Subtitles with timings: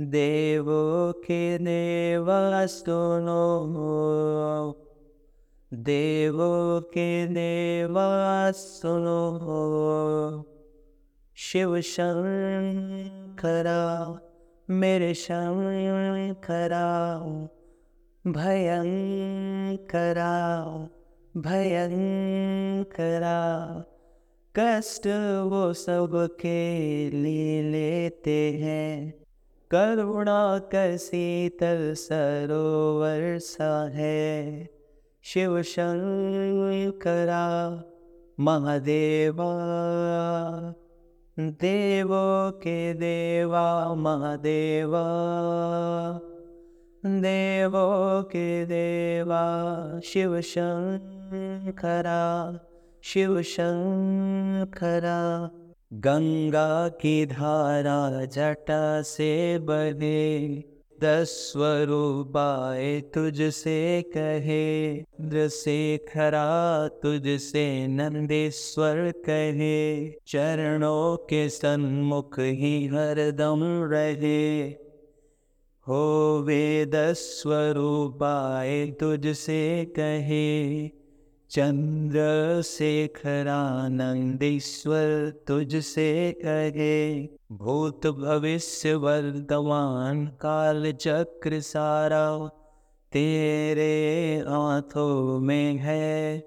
[0.00, 4.74] देवो के देवा सुनो
[5.74, 10.44] देवो के देवा सुनो
[11.36, 14.20] शिव शंकरा
[14.70, 17.18] मेरे शंकरा
[18.26, 20.58] भयंकरा
[21.36, 23.84] भयंकरा,
[24.58, 25.06] कष्ट
[25.44, 29.27] वो सबके लिए लेते हैं।
[29.72, 30.58] करुणा
[31.96, 34.68] सरोवर सा है
[35.24, 37.42] शिव शंकरा
[38.38, 39.50] महादेवा
[41.38, 45.04] देवो के देवा महादेवा
[47.04, 47.86] देवो
[48.32, 49.44] के देवा
[50.04, 52.22] शिव शंकरा
[53.02, 55.18] शिव शंकरा
[55.92, 60.48] गंगा की धारा जटा से बहे
[61.00, 73.60] दस स्वरूपाए तुझसे कहे इंद्र से खरा तुझसे नंदेश्वर कहे, चरणों के सन्मुख ही हरदम
[73.92, 74.68] रहे।
[75.88, 80.86] हो वेद स्वरूपाए तुझसे कहे
[81.50, 92.48] चंद्र शेखरानंदीश्वर तुझसे कहे, भूत भविष्य वर्तमान काल चक्र सारा
[93.12, 96.38] तेरे हाथों में है,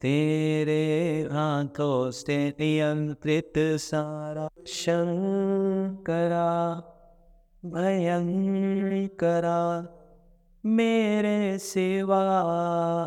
[0.00, 6.82] तेरे हाथों से नियंत्रित सारा शंकरा,
[7.64, 9.86] भयंकरा
[10.66, 12.20] मेरे सिवा,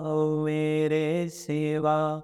[0.08, 2.22] ओ मेरे सिवा,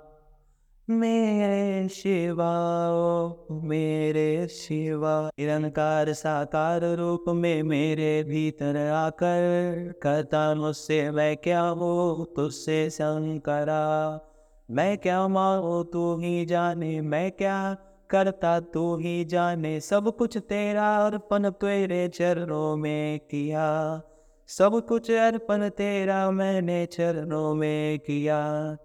[0.90, 2.51] मेरे शिवा
[2.94, 12.34] ओ मेरे शिवा निरंकार साकार रूप में मेरे भीतर आकर कहता मुझसे, मैं क्या हूँ
[12.35, 14.19] तुझसे शंकरा?
[14.72, 17.78] मैं क्या मांगू तू ही जाने, मैं क्या
[18.09, 19.79] करता तू ही जाने?
[19.79, 24.02] सब कुछ तेरा, अर्पण तेरे चरणों में किया।
[24.47, 28.78] सब कुछ अर्पण तेरा मैंने चरणों में किया।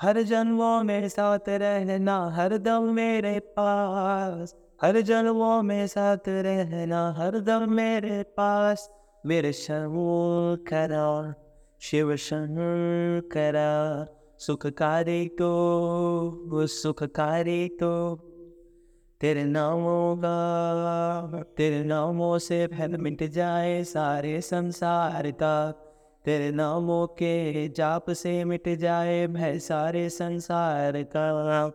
[0.00, 7.38] हर जन्मों में साथ रहना, हर दम मेरे पास। हर जन्मों में साथ रहना, हर
[7.38, 8.90] दम मेरे पास।
[9.26, 9.52] मेरे
[10.56, 11.34] करा,
[11.80, 12.16] शिव
[13.20, 14.06] करा।
[14.38, 18.20] सुखकारी तो सुखकारी तो।
[19.20, 25.70] तेरे नामों का, तेरे नामों से फैल मिट जाए सारे संसार का
[26.24, 31.66] तेरे नामों के जाप से मिट जाए भय सारे संसार का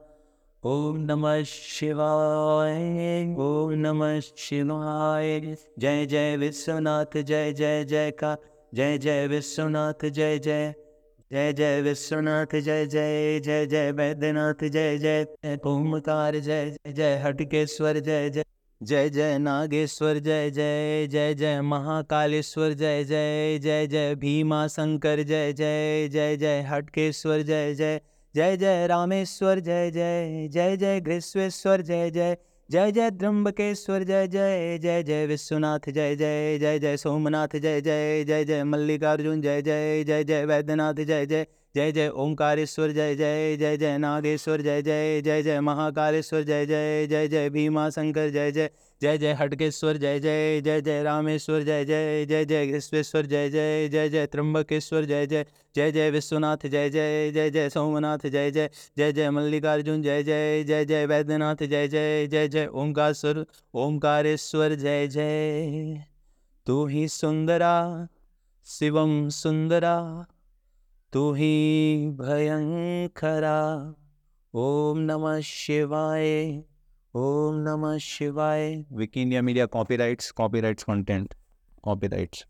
[0.63, 5.39] ओम नमः शिवाय, ओम नमः शिवाय।
[5.79, 8.37] जय जय विश्वनाथ, जय जय जय का
[8.73, 10.73] जय जय विश्वनाथ, जय जय
[11.31, 17.99] जय जय विश्वनाथ जय जय जय जय वैद्यनाथ जय जय ओमकार जय जय जय हटकेश्वर
[17.99, 18.43] जय जय
[18.81, 25.53] जय जय नागेश्वर जय जय जय जय महाकालेश्वर जय जय जय जय भीमा शंकर जय
[25.53, 28.01] जय जय जय हटकेश्वर जय जय
[28.35, 32.37] जय जय रामेश्वर जय जय जय जय ग्रीश्वेश्वर जय जय
[32.71, 38.23] जय जय त्र्यंबकेश्वर, जय जय जय जय विश्वनाथ, जय जय जय जय सोमनाथ, जय जय
[38.23, 43.57] जय जय मल्लिकार्जुन, जय जय जय जय वैद्यनाथ, जय जय। जय जय ओंकारेश्वर जय जय
[43.57, 48.51] जय जय नागेश्वर जय जय जय जय महाकालेश्वर जय जय जय जय भीमा शंकर जय
[48.51, 48.69] जय
[49.01, 53.89] जय जय हटकेश्वर जय जय जय जय रामेश्वर जय जय जय जय घृष्वेश्वर जय जय
[53.89, 55.45] जय जय त्र्यंबकेश्वर जय जय
[55.75, 60.63] जय जय विश्वनाथ जय जय जय जय सोमनाथ जय जय जय जय मल्लिकार्जुन जय जय
[60.63, 66.03] जय जय वैद्यनाथ जय जय जय जय ओंकार ओंकारेश्वर जय जय
[66.67, 68.07] तू ही सुंदरा
[68.65, 70.25] शिवम सुंदरा
[71.15, 73.59] तू ही भयंकरा।
[74.53, 76.57] ओम नमः शिवाय,
[77.15, 81.33] ओम नमः शिवाय। Wiki India Media copyrights copyrights content,
[81.83, 82.43] copyrights.